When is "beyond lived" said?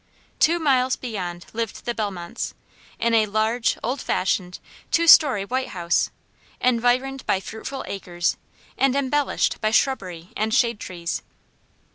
0.95-1.85